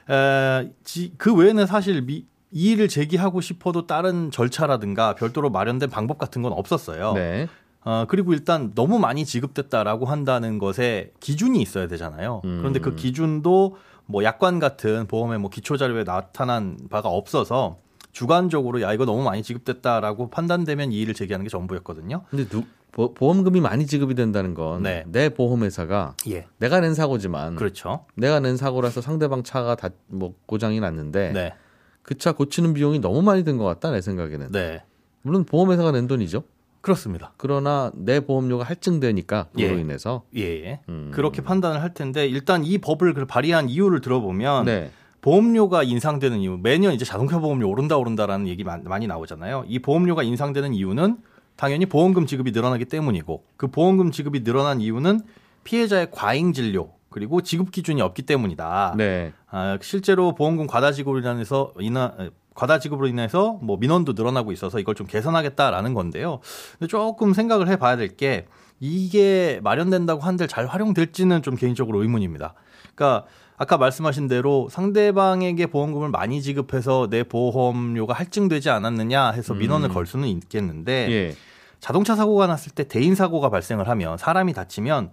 예. 0.09 0.15
에, 0.15 0.71
지, 0.85 1.13
그 1.19 1.35
외에는 1.35 1.67
사실 1.67 2.03
미, 2.03 2.25
이의를 2.51 2.89
제기하고 2.89 3.41
싶어도 3.41 3.87
다른 3.87 4.31
절차라든가 4.31 5.15
별도로 5.15 5.51
마련된 5.51 5.91
방법 5.91 6.19
같은 6.19 6.43
건 6.43 6.53
없었어요. 6.53 7.13
네. 7.15 7.49
어, 7.85 8.05
그리고 8.09 8.33
일단 8.33 8.73
너무 8.75 8.99
많이 8.99 9.25
지급됐다라고 9.25 10.07
한다는 10.07 10.59
것에 10.59 11.13
기준이 11.21 11.61
있어야 11.61 11.87
되잖아요. 11.89 12.43
음. 12.45 12.59
그런데 12.59 12.81
그 12.81 12.95
기준도 12.97 13.77
뭐 14.07 14.25
약관 14.25 14.59
같은 14.59 15.07
보험의 15.07 15.39
뭐 15.39 15.51
기초 15.51 15.77
자료에 15.77 16.05
나타난 16.05 16.77
바가 16.91 17.09
없어서 17.09 17.79
주관적으로 18.13 18.81
야 18.83 18.93
이거 18.93 19.05
너무 19.05 19.23
많이 19.23 19.43
지급됐다라고 19.43 20.31
판단되면 20.31 20.93
이의를 20.93 21.15
제기하는 21.15 21.45
게 21.45 21.51
전부였거든요. 21.51 22.25
근데 22.31 22.49
누, 22.49 22.65
보, 22.91 23.15
보험금이 23.15 23.61
많이 23.61 23.87
지급이 23.87 24.15
된다는 24.15 24.55
건내 24.55 25.05
네. 25.07 25.29
보험회사가 25.29 26.17
예. 26.31 26.47
내가 26.59 26.81
낸 26.81 26.95
사고지만 26.95 27.55
그렇죠. 27.57 28.07
내가 28.17 28.41
낸 28.41 28.57
사고라서 28.57 29.01
상대방 29.01 29.43
차가 29.43 29.77
다 29.77 29.91
뭐 30.09 30.35
고장이 30.47 30.81
났는데 30.81 31.33
네. 31.33 31.55
그 32.03 32.15
차 32.17 32.33
고치는 32.33 32.75
비용이 32.75 33.01
너무 33.01 33.23
많이 33.23 33.45
든 33.45 33.59
것 33.59 33.65
같다 33.65 33.91
내 33.91 34.01
생각에는. 34.01 34.53
네. 34.53 34.83
물론 35.23 35.45
보험회사가 35.45 35.93
낸 35.93 36.07
돈이죠. 36.07 36.43
그렇습니다. 36.81 37.33
그러나 37.37 37.91
내 37.95 38.21
보험료가 38.21 38.65
할증되니까 38.65 39.49
그로 39.55 39.77
예. 39.77 39.81
인해서 39.81 40.23
예. 40.37 40.43
예. 40.43 40.81
음. 40.89 41.11
그렇게 41.13 41.43
판단을 41.43 41.83
할 41.83 41.93
텐데 41.93 42.27
일단 42.27 42.65
이 42.65 42.79
법을 42.79 43.15
그 43.15 43.27
발의한 43.27 43.69
이유를 43.69 44.01
들어보면 44.01 44.65
네. 44.65 44.91
보험료가 45.21 45.83
인상되는 45.83 46.39
이유 46.39 46.57
매년 46.63 46.95
이제 46.95 47.05
자동차 47.05 47.41
보험료 47.41 47.69
오른다 47.69 47.97
오른다라는 47.97 48.47
얘기 48.47 48.63
많- 48.65 48.85
많이 48.85 49.07
나오잖아요. 49.09 49.65
이 49.67 49.81
보험료가 49.81 50.23
인상되는 50.23 50.73
이유는 50.73 51.19
당연히 51.57 51.87
보험금 51.87 52.25
지급이 52.27 52.53
늘어나기 52.53 52.85
때문이고 52.85 53.43
그 53.57 53.67
보험금 53.67 54.13
지급이 54.13 54.45
늘어난 54.45 54.81
이유는 54.81 55.21
피해자의 55.65 56.13
과잉 56.13 56.53
진료 56.53 56.91
그리고 57.11 57.41
지급 57.41 57.71
기준이 57.71 58.03
없기 58.03 58.23
때문이다. 58.23 58.95
네. 58.97 59.33
아, 59.51 59.79
실제로 59.81 60.35
보험금 60.35 60.67
과다 60.67 60.93
지급으로 60.93 61.21
인해서 61.21 61.73
인하 61.81 62.13
에, 62.21 62.31
과다 62.55 62.79
지급으로 62.79 63.07
인해서 63.07 63.59
뭐 63.63 63.77
민원도 63.79 64.13
늘어나고 64.15 64.53
있어서 64.53 64.79
이걸 64.79 64.95
좀 64.95 65.07
개선하겠다라는 65.07 65.95
건데요. 65.95 66.41
근데 66.79 66.89
조금 66.89 67.33
생각을 67.33 67.69
해봐야 67.69 67.97
될 67.97 68.17
게 68.17 68.47
이게 68.81 69.61
마련된다고 69.63 70.21
한들 70.23 70.49
잘 70.49 70.67
활용될지는 70.67 71.43
좀 71.43 71.57
개인적으로 71.57 72.03
의문입니다. 72.03 72.55
그러니까 72.95 73.27
아까 73.57 73.77
말씀하신 73.77 74.29
대로 74.29 74.69
상대방에게 74.71 75.67
보험금을 75.67 76.11
많이 76.11 76.41
지급해서 76.43 77.09
내 77.11 77.25
보험료가 77.25 78.15
할증되지 78.15 78.71
않았느냐 78.71 79.31
해서 79.33 79.55
민원을 79.55 79.91
음. 79.91 79.95
걸 79.95 80.07
수는 80.07 80.29
있겠는데 80.29 81.11
예. 81.11 81.35
자동차 81.81 82.15
사고가 82.15 82.47
났을 82.47 82.73
때 82.73 82.85
대인 82.87 83.15
사고가 83.15 83.51
발생을 83.51 83.89
하면 83.89 84.17
사람이 84.17 84.53
다치면 84.53 85.11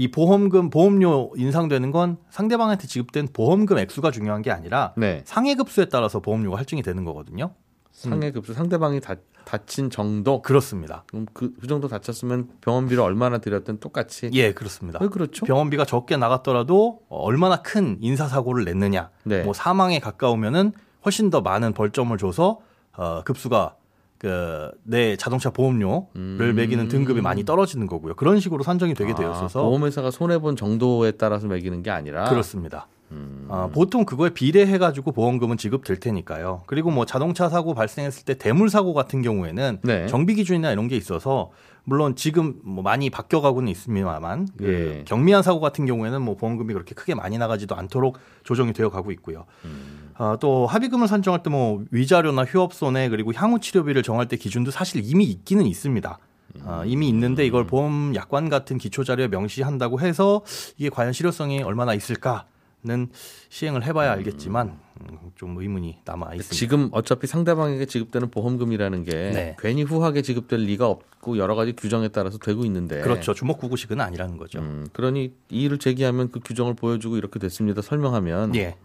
이 0.00 0.10
보험금 0.10 0.70
보험료 0.70 1.30
인상되는 1.36 1.90
건 1.90 2.16
상대방한테 2.30 2.86
지급된 2.86 3.28
보험금 3.34 3.76
액수가 3.76 4.12
중요한 4.12 4.40
게 4.40 4.50
아니라 4.50 4.94
네. 4.96 5.20
상해 5.26 5.54
급수에 5.54 5.90
따라서 5.90 6.20
보험료가 6.20 6.56
할증이 6.56 6.82
되는 6.82 7.04
거거든요. 7.04 7.50
상해 7.92 8.30
급수 8.30 8.54
상대방이 8.54 9.02
다, 9.02 9.16
다친 9.44 9.90
정도 9.90 10.40
그렇습니다. 10.40 11.04
그럼 11.08 11.26
그, 11.34 11.52
그 11.60 11.66
정도 11.66 11.86
다쳤으면 11.86 12.48
병원비를 12.62 13.02
얼마나 13.02 13.36
들였든 13.36 13.80
똑같이 13.80 14.30
예, 14.32 14.54
그렇습니다. 14.54 14.98
왜 15.02 15.08
그렇죠? 15.08 15.44
병원비가 15.44 15.84
적게 15.84 16.16
나갔더라도 16.16 17.02
어, 17.10 17.18
얼마나 17.18 17.60
큰 17.60 17.98
인사 18.00 18.26
사고를 18.26 18.64
냈느냐, 18.64 19.10
네. 19.24 19.42
뭐 19.42 19.52
사망에 19.52 19.98
가까우면은 19.98 20.72
훨씬 21.04 21.28
더 21.28 21.42
많은 21.42 21.74
벌점을 21.74 22.16
줘서 22.16 22.60
어, 22.96 23.22
급수가 23.24 23.76
그 24.20 24.70
내 24.84 25.16
자동차 25.16 25.50
보험료를 25.50 26.06
음. 26.16 26.52
매기는 26.54 26.88
등급이 26.88 27.20
많이 27.20 27.44
떨어지는 27.44 27.86
거고요. 27.86 28.14
그런 28.14 28.40
식으로 28.40 28.62
산정이 28.62 28.94
되게 28.94 29.14
되었어서 29.14 29.60
아, 29.60 29.62
보험회사가 29.62 30.10
손해 30.10 30.38
본 30.38 30.56
정도에 30.56 31.12
따라서 31.12 31.46
매기는 31.46 31.82
게 31.82 31.90
아니라 31.90 32.24
그렇습니다. 32.24 32.88
음. 33.12 33.46
아, 33.48 33.68
보통 33.72 34.04
그거에 34.04 34.30
비례해 34.30 34.78
가지고 34.78 35.12
보험금은 35.12 35.56
지급될 35.56 35.98
테니까요. 36.00 36.62
그리고 36.66 36.90
뭐 36.90 37.06
자동차 37.06 37.48
사고 37.48 37.74
발생했을 37.74 38.24
때 38.24 38.34
대물 38.34 38.68
사고 38.68 38.94
같은 38.94 39.22
경우에는 39.22 39.78
네. 39.82 40.06
정비 40.06 40.34
기준이나 40.34 40.70
이런 40.72 40.86
게 40.88 40.96
있어서 40.96 41.50
물론 41.84 42.14
지금 42.14 42.60
뭐 42.62 42.82
많이 42.84 43.10
바뀌어가고는 43.10 43.68
있습니다만 43.68 44.48
그 44.56 44.98
예. 44.98 45.04
경미한 45.06 45.42
사고 45.42 45.60
같은 45.60 45.86
경우에는 45.86 46.20
뭐 46.20 46.36
보험금이 46.36 46.72
그렇게 46.72 46.94
크게 46.94 47.14
많이 47.14 47.38
나가지도 47.38 47.74
않도록 47.74 48.18
조정이 48.44 48.72
되어 48.72 48.90
가고 48.90 49.10
있고요. 49.12 49.46
음. 49.64 49.99
아, 50.20 50.36
또 50.40 50.66
합의금을 50.66 51.08
산정할 51.08 51.42
때 51.42 51.50
뭐 51.50 51.82
위자료나 51.90 52.44
휴업 52.44 52.74
손해 52.74 53.08
그리고 53.08 53.32
향후 53.34 53.58
치료비를 53.58 54.02
정할 54.04 54.28
때 54.28 54.36
기준도 54.36 54.70
사실 54.70 55.02
이미 55.04 55.24
있기는 55.24 55.66
있습니다. 55.66 56.18
아, 56.64 56.84
이미 56.86 57.08
있는데 57.08 57.44
이걸 57.46 57.66
보험 57.66 58.14
약관 58.14 58.48
같은 58.48 58.78
기초 58.78 59.02
자료에 59.02 59.26
명시한다고 59.28 60.00
해서 60.00 60.42
이게 60.76 60.90
과연 60.90 61.12
실효성이 61.12 61.62
얼마나 61.62 61.94
있을까는 61.94 63.08
시행을 63.48 63.84
해봐야 63.84 64.12
알겠지만 64.12 64.78
음, 65.00 65.18
좀 65.34 65.56
의문이 65.58 65.98
남아 66.04 66.34
있습니다. 66.34 66.54
지금 66.54 66.88
어차피 66.92 67.26
상대방에게 67.26 67.86
지급되는 67.86 68.30
보험금이라는 68.30 69.04
게 69.04 69.10
네. 69.12 69.56
괜히 69.58 69.82
후하게 69.82 70.22
지급될 70.22 70.60
리가 70.60 70.86
없고 70.88 71.38
여러 71.38 71.54
가지 71.54 71.72
규정에 71.72 72.08
따라서 72.08 72.38
되고 72.38 72.64
있는데 72.64 73.00
그렇죠. 73.00 73.32
주먹구구식은 73.34 74.00
아니라는 74.00 74.36
거죠. 74.36 74.58
음, 74.60 74.86
그러니 74.92 75.32
이의를 75.48 75.78
제기하면 75.78 76.30
그 76.30 76.40
규정을 76.40 76.74
보여주고 76.74 77.16
이렇게 77.16 77.38
됐습니다. 77.38 77.82
설명하면 77.82 78.54
예. 78.56 78.76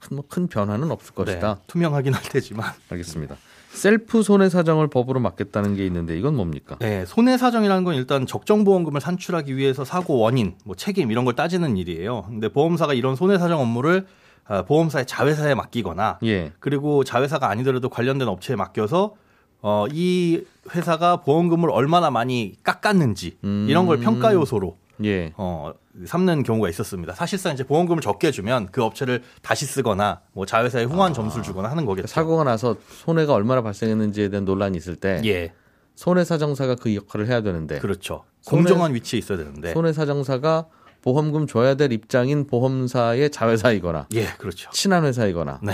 큰, 0.00 0.16
뭐 0.16 0.24
큰 0.28 0.46
변화는 0.46 0.90
없을 0.90 1.14
것이다. 1.14 1.54
네, 1.54 1.60
투명하긴 1.66 2.14
할 2.14 2.22
테지만 2.22 2.70
알겠습니다. 2.90 3.36
셀프 3.70 4.22
손해 4.22 4.48
사정을 4.48 4.88
법으로 4.88 5.20
막겠다는 5.20 5.76
게 5.76 5.84
있는데 5.86 6.18
이건 6.18 6.34
뭡니까? 6.36 6.76
네, 6.80 7.04
손해 7.06 7.36
사정이라는 7.36 7.84
건 7.84 7.94
일단 7.94 8.26
적정 8.26 8.64
보험금을 8.64 9.00
산출하기 9.00 9.56
위해서 9.56 9.84
사고 9.84 10.18
원인, 10.18 10.54
뭐 10.64 10.74
책임 10.74 11.10
이런 11.10 11.24
걸 11.24 11.34
따지는 11.34 11.76
일이에요. 11.76 12.24
근데 12.28 12.48
보험사가 12.48 12.94
이런 12.94 13.14
손해 13.14 13.38
사정 13.38 13.60
업무를 13.60 14.06
아, 14.46 14.62
보험사의 14.62 15.04
자회사에 15.06 15.54
맡기거나 15.54 16.20
예. 16.24 16.52
그리고 16.58 17.04
자회사가 17.04 17.50
아니더라도 17.50 17.90
관련된 17.90 18.26
업체에 18.28 18.56
맡겨서 18.56 19.14
어, 19.60 19.84
이 19.92 20.40
회사가 20.74 21.18
보험금을 21.18 21.70
얼마나 21.70 22.10
많이 22.10 22.54
깎았는지 22.62 23.36
이런 23.42 23.86
걸 23.86 23.98
음. 23.98 24.02
평가 24.02 24.32
요소로 24.32 24.76
예. 25.04 25.32
어, 25.36 25.72
삼는 26.04 26.42
경우가 26.42 26.68
있었습니다. 26.70 27.14
사실상 27.14 27.54
이제 27.54 27.64
보험금을 27.64 28.00
적게 28.02 28.30
주면 28.30 28.68
그 28.72 28.82
업체를 28.82 29.22
다시 29.42 29.64
쓰거나 29.66 30.20
뭐 30.32 30.46
자회사에 30.46 30.84
후한 30.84 31.12
점수를 31.14 31.42
주거나 31.42 31.70
하는 31.70 31.84
거겠죠. 31.86 32.06
사고가 32.08 32.44
나서 32.44 32.76
손해가 33.04 33.34
얼마나 33.34 33.62
발생했는지에 33.62 34.28
대한 34.28 34.44
논란이 34.44 34.76
있을 34.76 34.96
때 34.96 35.20
예, 35.24 35.52
손해 35.94 36.24
사 36.24 36.38
정사가 36.38 36.76
그 36.76 36.94
역할을 36.94 37.26
해야 37.26 37.40
되는데 37.42 37.78
그렇죠. 37.78 38.24
손해- 38.42 38.62
공정한 38.64 38.94
위치에 38.94 39.18
있어야 39.18 39.38
되는데. 39.38 39.72
손해 39.72 39.92
사 39.92 40.06
정사가 40.06 40.66
보험금 41.00 41.46
줘야 41.46 41.74
될 41.74 41.92
입장인 41.92 42.46
보험사의 42.48 43.30
자회사이거나 43.30 44.08
예, 44.14 44.26
그렇죠. 44.38 44.68
친한 44.70 45.04
회사이거나 45.04 45.60
네. 45.62 45.72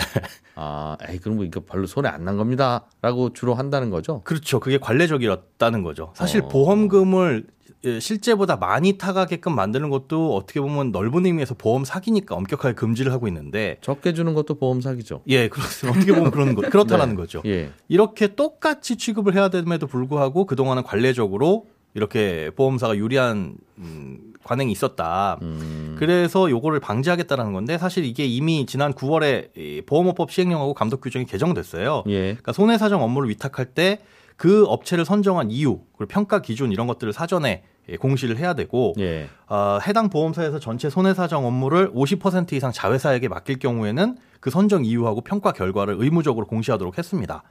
아, 0.55 0.97
에이 1.09 1.19
그럼 1.19 1.37
뭐 1.37 1.45
이거 1.47 1.61
별로 1.61 1.87
손해 1.87 2.09
안 2.11 2.25
난 2.25 2.37
겁니다라고 2.37 3.33
주로 3.33 3.55
한다는 3.55 3.89
거죠. 3.91 4.21
그렇죠. 4.25 4.61
그게 4.61 4.77
관례적이었다는 4.79 5.83
거죠. 5.83 6.13
사실 6.15 6.43
어. 6.43 6.49
보험금을 6.49 7.45
예, 7.49 7.54
실제보다 8.01 8.57
많이 8.57 8.97
타가게끔 8.99 9.55
만드는 9.55 9.91
것도 9.91 10.35
어떻게 10.35 10.61
보면 10.61 10.91
넓은 10.91 11.27
의미에서 11.27 11.55
보험 11.55 11.85
사기니까 11.85 12.35
엄격하게 12.35 12.75
금지를 12.75 13.13
하고 13.13 13.29
있는데 13.29 13.79
적게 13.83 14.15
주는 14.15 14.35
것도 14.35 14.55
보험 14.55 14.81
사기죠. 14.81 15.23
예, 15.29 15.49
그렇습니다. 15.49 15.99
어떻게 15.99 16.13
보면 16.15 16.31
그런 16.31 16.55
거 16.55 16.63
그렇다라는 16.63 17.15
네. 17.17 17.21
거죠. 17.21 17.43
예. 17.47 17.71
이렇게 17.89 18.35
똑같이 18.35 18.97
취급을 18.97 19.35
해야 19.35 19.49
됨에도 19.49 19.87
불구하고 19.87 20.47
그동안은 20.47 20.83
관례적으로 20.83 21.67
이렇게 21.95 22.51
보험사가 22.57 22.97
유리한 22.97 23.57
음, 23.79 24.33
관행이 24.43 24.73
있었다. 24.73 25.39
음. 25.43 25.95
그래서 25.99 26.51
요거를 26.51 26.81
방지하겠다라는 26.81 27.53
건데 27.53 27.79
사실 27.79 28.05
이게 28.05 28.27
이미 28.27 28.67
지난 28.67 28.93
9월에 28.93 29.57
이 29.57 29.83
보험업법 29.87 30.33
시행령하고 30.33 30.75
감독 30.75 31.01
규정이 31.01 31.27
개정됐어요. 31.27 32.05
예. 32.09 32.21
그러니까 32.21 32.53
손해사정 32.53 33.03
업무를 33.03 33.29
위탁할 33.29 33.67
때 33.67 34.01
그 34.37 34.65
업체를 34.65 35.05
선정한 35.05 35.51
이유 35.51 35.81
그리고 35.97 36.09
평가 36.09 36.41
기준 36.43 36.73
이런 36.73 36.87
것들을 36.87 37.13
사전에 37.13 37.49
예, 37.51 37.63
공시를 38.01 38.39
해야 38.39 38.55
되고 38.55 38.95
예. 38.99 39.29
어, 39.49 39.79
해당 39.87 40.09
보험사에서 40.11 40.59
전체 40.59 40.89
손해 40.91 41.15
사정 41.15 41.47
업무를 41.47 41.91
50% 41.93 42.53
이상 42.55 42.73
자회사에게 42.73 43.29
맡길 43.29 43.59
경우에는 43.59 44.17
그 44.41 44.51
선정 44.51 44.85
이유하고 44.85 45.21
평가 45.21 45.53
결과를 45.53 45.97
의무적으로 45.99 46.47
공시하도록 46.47 46.97
했습니다. 46.99 47.43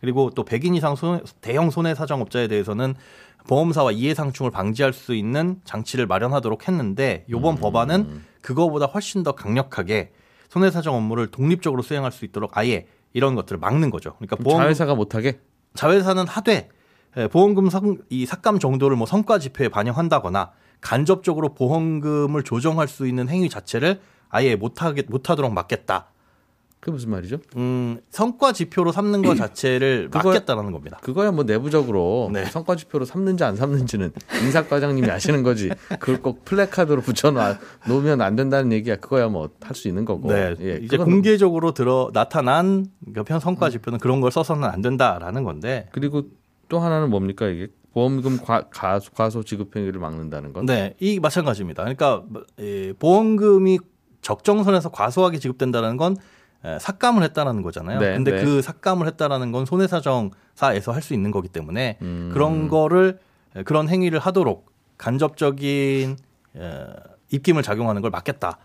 그리고 0.00 0.30
또 0.34 0.44
100인 0.44 0.74
이상 0.76 0.96
손해- 0.96 1.20
대형 1.40 1.70
손해 1.70 1.94
사정업자에 1.94 2.48
대해서는 2.48 2.94
보험사와 3.48 3.92
이해상충을 3.92 4.50
방지할 4.50 4.92
수 4.92 5.14
있는 5.14 5.60
장치를 5.64 6.06
마련하도록 6.06 6.66
했는데 6.68 7.24
이번 7.28 7.56
법안은 7.56 8.22
그거보다 8.40 8.86
훨씬 8.86 9.22
더 9.22 9.32
강력하게 9.32 10.10
손해 10.48 10.70
사정 10.70 10.94
업무를 10.96 11.28
독립적으로 11.28 11.82
수행할 11.82 12.12
수 12.12 12.24
있도록 12.24 12.56
아예 12.56 12.86
이런 13.12 13.34
것들을 13.34 13.58
막는 13.58 13.90
거죠. 13.90 14.14
그러니까 14.18 14.36
보험 14.36 14.60
자회사가 14.62 14.94
못하게 14.94 15.40
자회사는 15.74 16.26
하되 16.26 16.52
예, 16.52 16.68
보험금 17.30 17.68
성, 17.70 17.98
이 18.08 18.26
삭감 18.26 18.58
정도를 18.58 18.96
뭐 18.96 19.06
성과 19.06 19.38
지표에 19.38 19.68
반영한다거나 19.68 20.52
간접적으로 20.80 21.54
보험금을 21.54 22.42
조정할 22.42 22.88
수 22.88 23.06
있는 23.06 23.28
행위 23.28 23.48
자체를 23.48 24.00
아예 24.30 24.56
못하게 24.56 25.02
못하도록 25.08 25.52
막겠다. 25.52 26.06
그게 26.80 26.90
무슨 26.90 27.10
말이죠? 27.10 27.36
음, 27.56 28.00
성과 28.10 28.52
지표로 28.52 28.90
삼는 28.90 29.22
것 29.22 29.36
자체를 29.36 30.08
막겠다라는 30.12 30.72
겁니다. 30.72 30.98
그거야 31.00 31.30
뭐 31.30 31.44
내부적으로 31.44 32.28
네. 32.32 32.44
성과 32.46 32.74
지표로 32.74 33.04
삼는지 33.04 33.44
안 33.44 33.54
삼는지는 33.54 34.10
인사 34.42 34.66
과장님이 34.66 35.08
아시는 35.08 35.44
거지. 35.44 35.70
그걸 36.00 36.20
꼭 36.20 36.44
플래카드로 36.44 37.02
붙여놔 37.02 37.58
놓으면 37.86 38.20
안 38.20 38.34
된다는 38.34 38.72
얘기야. 38.72 38.96
그거야 38.96 39.28
뭐 39.28 39.50
할 39.60 39.76
수 39.76 39.86
있는 39.86 40.04
거고. 40.04 40.32
네, 40.32 40.56
예, 40.60 40.80
이제 40.82 40.96
공개적으로 40.96 41.72
들어 41.72 42.10
나타난 42.12 42.86
그편 43.14 43.38
성과 43.38 43.70
지표는 43.70 44.00
그런 44.00 44.20
걸 44.20 44.32
써서는 44.32 44.64
안 44.64 44.82
된다라는 44.82 45.44
건데. 45.44 45.88
그리고 45.92 46.24
또 46.72 46.80
하나는 46.80 47.10
뭡니까 47.10 47.46
이게 47.48 47.68
보험금 47.92 48.38
과, 48.38 48.62
가, 48.70 48.98
과소 49.14 49.42
지급 49.42 49.76
행위를 49.76 50.00
막는다는 50.00 50.54
건. 50.54 50.64
네, 50.64 50.94
이 51.00 51.20
마찬가지입니다. 51.20 51.82
그러니까 51.82 52.22
예, 52.58 52.94
보험금이 52.94 53.78
적정선에서 54.22 54.90
과소하게 54.90 55.38
지급된다는 55.38 55.98
건 55.98 56.16
에, 56.64 56.78
삭감을 56.78 57.22
했다라는 57.24 57.60
거잖아요. 57.60 58.00
네, 58.00 58.14
근데 58.14 58.30
네. 58.36 58.42
그 58.42 58.62
삭감을 58.62 59.06
했다라는 59.06 59.52
건 59.52 59.66
손해사정사에서 59.66 60.92
할 60.92 61.02
수 61.02 61.12
있는 61.12 61.30
거기 61.30 61.48
때문에 61.48 61.98
음. 62.00 62.30
그런 62.32 62.68
거를 62.68 63.18
에, 63.54 63.62
그런 63.64 63.90
행위를 63.90 64.18
하도록 64.18 64.64
간접적인 64.96 66.16
에, 66.56 66.86
입김을 67.32 67.62
작용하는 67.62 68.00
걸 68.00 68.10
막겠다 68.10 68.56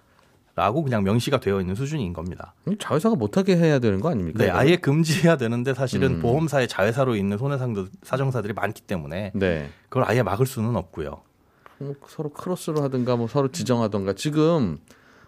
라고 0.57 0.81
그냥 0.81 1.03
명시가 1.03 1.39
되어 1.39 1.61
있는 1.61 1.75
수준인 1.75 2.13
겁니다. 2.13 2.55
자회사가 2.79 3.15
못하게 3.15 3.55
해야 3.55 3.77
되는 3.77 3.99
거 4.01 4.09
아닙니까? 4.09 4.43
네? 4.43 4.49
아예 4.49 4.75
금지해야 4.75 5.37
되는데 5.37 5.75
사실은 5.75 6.15
음. 6.15 6.19
보험사의 6.19 6.67
자회사로 6.67 7.15
있는 7.15 7.37
손해사정사들이 7.37 8.53
많기 8.53 8.81
때문에 8.81 9.33
네. 9.35 9.69
그걸 9.87 10.05
아예 10.09 10.23
막을 10.23 10.47
수는 10.47 10.75
없고요. 10.75 11.21
뭐 11.77 11.93
서로 12.07 12.29
크로스로 12.29 12.81
하든가 12.81 13.15
뭐 13.17 13.27
서로 13.27 13.51
지정하든가 13.51 14.13
지금 14.13 14.79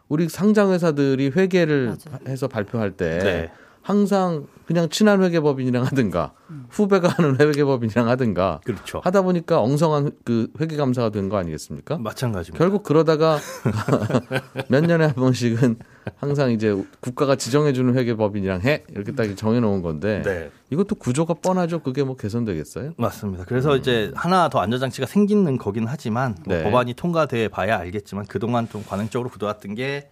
우리 0.07 0.27
상장 0.27 0.71
회사들이 0.71 1.29
회계를 1.35 1.85
맞아요. 1.85 2.19
해서 2.27 2.47
발표할 2.47 2.93
때 2.93 3.19
네. 3.19 3.51
항상 3.81 4.45
그냥 4.65 4.87
친한 4.89 5.23
회계법인이랑 5.23 5.83
하든가 5.85 6.33
후배가 6.69 7.07
하는 7.07 7.39
회계법인이랑 7.39 8.07
하든가 8.09 8.59
그렇죠. 8.63 9.01
하다 9.03 9.23
보니까 9.23 9.59
엉성한 9.61 10.11
그 10.23 10.47
회계 10.61 10.75
감사가 10.77 11.09
된 11.09 11.27
거 11.29 11.37
아니겠습니까? 11.37 11.97
마찬가지입니다. 11.97 12.57
결국 12.63 12.83
그러다가 12.83 13.39
몇 14.69 14.81
년에 14.85 15.05
한 15.05 15.13
번씩은 15.15 15.77
항상 16.17 16.51
이제 16.51 16.75
국가가 16.99 17.35
지정해 17.35 17.73
주는 17.73 17.95
회계법인이랑 17.95 18.61
해 18.61 18.83
이렇게 18.91 19.11
딱 19.13 19.35
정해 19.35 19.59
놓은 19.59 19.81
건데 19.81 20.21
네. 20.23 20.51
이것도 20.71 20.95
구조가 20.95 21.35
뻔하죠. 21.35 21.79
그게 21.79 22.03
뭐 22.03 22.15
개선되겠어요? 22.15 22.93
맞습니다. 22.97 23.45
그래서 23.45 23.75
이제 23.75 24.11
하나 24.15 24.49
더 24.49 24.59
안전 24.59 24.79
장치가 24.79 25.07
생기는 25.07 25.57
거긴 25.57 25.85
하지만 25.87 26.35
뭐 26.45 26.55
네. 26.57 26.63
법안이 26.63 26.93
통과돼 26.93 27.47
봐야 27.47 27.77
알겠지만 27.79 28.25
그동안 28.27 28.67
좀 28.69 28.83
관행적으로 28.87 29.29
굳어왔던 29.29 29.75
게 29.75 30.09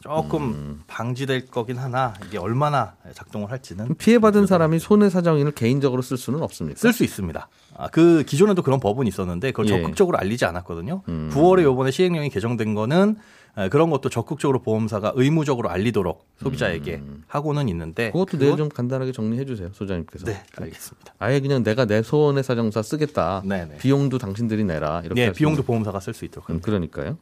조금 0.00 0.42
음. 0.42 0.82
방지될 0.86 1.46
거긴 1.46 1.76
하나 1.78 2.14
이게 2.26 2.38
얼마나 2.38 2.94
작동을 3.14 3.50
할지는 3.50 3.94
피해받은 3.96 4.46
사람이 4.46 4.78
손해사정인을 4.78 5.52
개인적으로 5.52 6.02
쓸 6.02 6.16
수는 6.16 6.42
없습니까? 6.42 6.78
쓸 6.78 6.92
수 6.92 7.04
있습니다. 7.04 7.48
아, 7.76 7.88
그 7.88 8.24
기존에도 8.24 8.62
그런 8.62 8.80
법은 8.80 9.06
있었는데 9.06 9.52
그걸 9.52 9.66
예. 9.66 9.70
적극적으로 9.70 10.18
알리지 10.18 10.44
않았거든요. 10.44 11.02
음. 11.08 11.30
9월에 11.32 11.62
요번에 11.62 11.90
시행령이 11.90 12.30
개정된 12.30 12.74
거는 12.74 13.16
에, 13.56 13.68
그런 13.68 13.90
것도 13.90 14.08
적극적으로 14.08 14.60
보험사가 14.62 15.12
의무적으로 15.16 15.68
알리도록 15.68 16.26
소비자에게 16.40 17.02
하고는 17.26 17.68
있는데 17.68 18.06
음. 18.08 18.12
그것도 18.12 18.38
내일 18.38 18.56
좀 18.56 18.68
간단하게 18.68 19.12
정리해 19.12 19.44
주세요, 19.44 19.70
소장님께서. 19.72 20.26
네, 20.26 20.42
알겠습니다. 20.56 21.14
아예 21.18 21.40
그냥 21.40 21.62
내가 21.62 21.84
내 21.84 22.02
손해사정사 22.02 22.82
쓰겠다. 22.82 23.42
네네. 23.44 23.78
비용도 23.78 24.18
당신들이 24.18 24.64
내라. 24.64 25.02
이렇게 25.04 25.26
네, 25.26 25.32
비용도 25.32 25.62
보험사가 25.62 26.00
쓸 26.00 26.14
수 26.14 26.24
있도록 26.24 26.50
음. 26.50 26.60
그러니까요. 26.60 27.16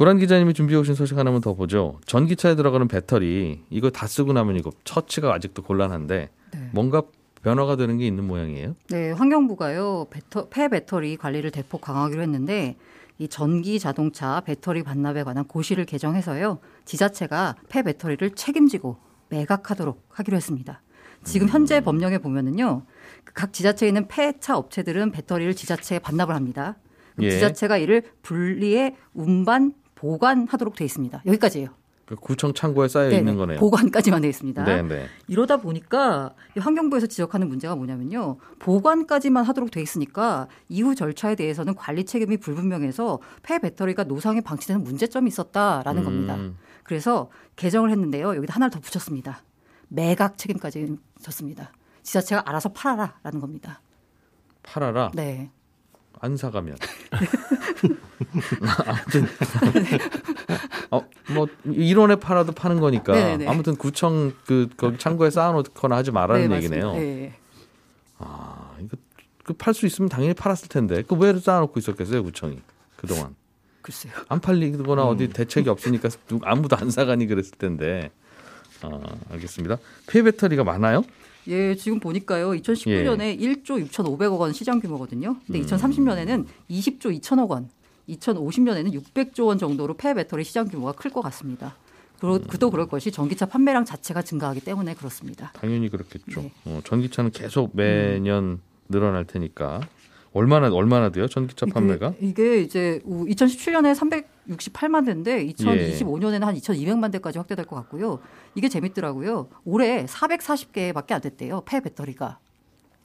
고란 0.00 0.16
기자님이 0.16 0.54
준비해 0.54 0.80
오신 0.80 0.94
소식 0.94 1.18
하나만 1.18 1.42
더 1.42 1.52
보죠. 1.52 2.00
전기차에 2.06 2.54
들어가는 2.54 2.88
배터리 2.88 3.60
이거 3.68 3.90
다 3.90 4.06
쓰고 4.06 4.32
나면 4.32 4.56
이거 4.56 4.70
처치가 4.82 5.34
아직도 5.34 5.60
곤란한데 5.60 6.30
네. 6.54 6.70
뭔가 6.72 7.02
변화가 7.42 7.76
되는 7.76 7.98
게 7.98 8.06
있는 8.06 8.26
모양이에요. 8.26 8.76
네, 8.88 9.12
환경부가요 9.12 10.06
배터, 10.08 10.48
폐 10.48 10.68
배터리 10.68 11.18
관리를 11.18 11.50
대폭 11.50 11.82
강화하기로 11.82 12.22
했는데 12.22 12.76
이 13.18 13.28
전기 13.28 13.78
자동차 13.78 14.40
배터리 14.40 14.82
반납에 14.82 15.22
관한 15.22 15.44
고시를 15.44 15.84
개정해서요 15.84 16.60
지자체가 16.86 17.56
폐 17.68 17.82
배터리를 17.82 18.30
책임지고 18.30 18.96
매각하도록 19.28 20.02
하기로 20.08 20.34
했습니다. 20.34 20.80
지금 21.24 21.46
현재 21.46 21.82
법령에 21.82 22.16
보면은요 22.16 22.86
그각 23.24 23.52
지자체에 23.52 23.88
있는 23.88 24.08
폐차 24.08 24.56
업체들은 24.56 25.10
배터리를 25.10 25.54
지자체에 25.54 25.98
반납을 25.98 26.34
합니다. 26.34 26.78
예. 27.20 27.30
지자체가 27.30 27.76
이를 27.76 28.02
분리해 28.22 28.96
운반 29.12 29.74
보관하도록 30.00 30.74
돼 30.76 30.84
있습니다. 30.84 31.22
여기까지예요. 31.26 31.68
그 32.06 32.16
구청 32.16 32.54
창고에 32.54 32.88
쌓여 32.88 33.08
네, 33.08 33.18
있는 33.18 33.34
네. 33.34 33.38
거네요. 33.38 33.60
보관까지만 33.60 34.22
돼 34.22 34.28
있습니다. 34.28 34.64
네, 34.64 34.82
네. 34.82 35.06
이러다 35.28 35.58
보니까 35.58 36.34
이 36.56 36.60
환경부에서 36.60 37.06
지적하는 37.06 37.48
문제가 37.48 37.76
뭐냐면요. 37.76 38.38
보관까지만 38.58 39.44
하도록 39.44 39.70
돼 39.70 39.80
있으니까 39.80 40.48
이후 40.68 40.94
절차에 40.94 41.36
대해서는 41.36 41.76
관리 41.76 42.04
책임이 42.04 42.38
불분명해서 42.38 43.20
폐 43.42 43.60
배터리가 43.60 44.04
노상에 44.04 44.40
방치되는 44.40 44.82
문제점이 44.82 45.28
있었다라는 45.28 46.02
겁니다. 46.02 46.34
음. 46.34 46.56
그래서 46.82 47.30
개정을 47.54 47.90
했는데요. 47.90 48.34
여기다 48.34 48.54
하나를 48.54 48.70
더 48.72 48.80
붙였습니다. 48.80 49.44
매각 49.88 50.36
책임까지 50.36 50.96
졌습니다. 51.20 51.72
지자체가 52.02 52.42
알아서 52.46 52.70
팔아라라는 52.72 53.38
겁니다. 53.40 53.82
팔아라. 54.62 55.12
네. 55.14 55.50
안 56.20 56.36
사가면. 56.36 56.76
아무튼 58.86 59.26
어, 60.90 61.02
뭐 61.32 61.46
1원에 61.66 62.20
팔아도 62.20 62.52
파는 62.52 62.80
거니까 62.80 63.12
네네네. 63.14 63.46
아무튼 63.48 63.76
구청 63.76 64.32
그 64.46 64.68
거기 64.76 64.98
창고에 64.98 65.30
쌓아놓거나 65.30 65.96
하지 65.96 66.10
말라는 66.10 66.48
네, 66.50 66.56
얘기네요. 66.56 66.92
네. 66.92 67.34
아 68.18 68.72
이거 68.80 68.96
그 69.44 69.54
팔 69.54 69.74
수 69.74 69.86
있으면 69.86 70.08
당연히 70.08 70.34
팔았을 70.34 70.68
텐데 70.68 71.02
그 71.02 71.14
왜 71.16 71.36
쌓아놓고 71.38 71.78
있었겠어요 71.80 72.22
구청이 72.22 72.60
그동안 72.96 73.34
글쎄요. 73.82 74.12
안 74.28 74.40
팔리거나 74.40 75.02
어디 75.04 75.24
음. 75.24 75.32
대책이 75.32 75.68
없으니까 75.70 76.10
누- 76.28 76.38
아무도 76.44 76.76
안 76.76 76.90
사가니 76.90 77.26
그랬을 77.26 77.52
텐데. 77.52 78.10
아 78.82 78.90
알겠습니다. 79.32 79.78
폐 80.06 80.22
배터리가 80.22 80.64
많아요? 80.64 81.02
예, 81.50 81.74
지금 81.74 81.98
보니까요. 81.98 82.50
2019년에 82.52 83.38
1조 83.40 83.84
6,500억 83.88 84.38
원 84.38 84.52
시장 84.52 84.80
규모거든요. 84.80 85.36
근데 85.46 85.60
2030년에는 85.62 86.46
20조 86.70 87.20
2천억 87.20 87.48
원, 87.50 87.68
2050년에는 88.08 88.92
600조 88.92 89.46
원 89.46 89.58
정도로 89.58 89.94
폐 89.94 90.14
배터리 90.14 90.44
시장 90.44 90.68
규모가 90.68 90.92
클 90.92 91.10
것 91.10 91.20
같습니다. 91.22 91.76
그러, 92.20 92.38
그도 92.38 92.70
그럴 92.70 92.86
것이 92.86 93.10
전기차 93.10 93.46
판매량 93.46 93.84
자체가 93.84 94.22
증가하기 94.22 94.60
때문에 94.60 94.94
그렇습니다. 94.94 95.50
당연히 95.54 95.88
그렇겠죠. 95.88 96.42
네. 96.42 96.52
어, 96.66 96.80
전기차는 96.84 97.30
계속 97.32 97.70
매년 97.74 98.60
늘어날 98.88 99.24
테니까 99.24 99.80
얼마나 100.32 100.70
얼마나 100.72 101.10
돼요 101.10 101.26
전기차 101.26 101.66
판매가? 101.66 102.14
이게, 102.20 102.28
이게 102.28 102.60
이제 102.60 103.00
2017년에 103.04 103.94
368만 104.46 105.04
대인데 105.06 105.44
2025년에는 105.46 106.40
한 106.40 106.54
2,200만 106.54 107.10
대까지 107.12 107.38
확대될 107.38 107.66
것 107.66 107.76
같고요. 107.76 108.20
이게 108.54 108.68
재밌더라고요. 108.68 109.48
올해 109.64 110.04
440개밖에 110.06 111.12
안 111.12 111.20
됐대요. 111.20 111.62
폐 111.66 111.80
배터리가 111.80 112.38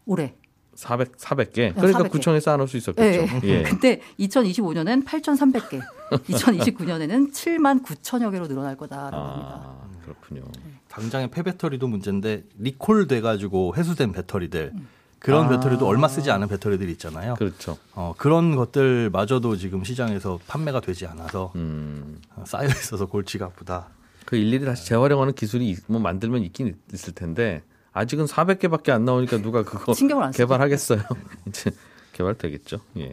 올해. 0.05 0.35
400 0.75 1.17
400개. 1.17 1.53
그러니까 1.73 1.87
400 1.93 2.03
개. 2.03 2.09
구청에 2.09 2.39
쌓아놓을 2.39 2.67
수 2.67 2.77
있었겠죠. 2.77 3.21
예. 3.47 3.49
예. 3.49 3.63
근데 3.63 4.01
2025년엔 4.19 5.05
8,300개, 5.05 5.81
2029년에는 6.11 7.31
7만 7.31 7.83
9천여 7.83 8.31
개로 8.31 8.47
늘어날 8.47 8.75
거다라고 8.75 9.15
합니다. 9.15 9.61
아 9.65 9.89
그렇군요. 10.03 10.43
당장의 10.89 11.31
폐배터리도 11.31 11.87
문제인데 11.87 12.43
리콜 12.59 13.07
돼가지고 13.07 13.73
회수된 13.75 14.11
배터리들 14.11 14.73
그런 15.19 15.45
아. 15.45 15.49
배터리도 15.49 15.87
얼마 15.87 16.07
쓰지 16.07 16.29
않은 16.31 16.47
배터리들이 16.47 16.91
있잖아요. 16.93 17.33
그렇죠. 17.35 17.77
어, 17.93 18.13
그런 18.17 18.55
것들마저도 18.55 19.57
지금 19.57 19.83
시장에서 19.83 20.39
판매가 20.47 20.81
되지 20.81 21.07
않아서 21.07 21.51
음. 21.55 22.21
어, 22.35 22.43
쌓여 22.45 22.67
있어서 22.67 23.05
골치가 23.07 23.45
아프다. 23.45 23.87
그 24.25 24.35
일일이 24.35 24.65
다시 24.65 24.85
재활용하는 24.87 25.33
기술이 25.33 25.69
있- 25.69 25.83
뭐 25.87 25.99
만들면 25.99 26.41
있긴 26.43 26.75
있을 26.93 27.13
텐데 27.13 27.61
아직은 27.93 28.25
400개밖에 28.25 28.89
안 28.89 29.05
나오니까 29.05 29.37
누가 29.41 29.63
그거 29.63 29.93
신경을 29.93 30.23
안 30.23 30.31
쓰죠. 30.31 30.43
개발하겠어요. 30.45 30.99
이제 31.47 31.71
개발되겠죠. 32.13 32.79
예. 32.97 33.11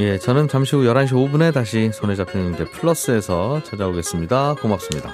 예, 0.00 0.18
저는 0.18 0.48
잠시 0.48 0.74
후 0.74 0.82
11시 0.82 1.10
5분에 1.12 1.52
다시 1.52 1.90
손에 1.92 2.14
잡히는 2.16 2.52
경제 2.56 2.64
플러스에서 2.72 3.62
찾아오겠습니다. 3.62 4.54
고맙습니다. 4.56 5.12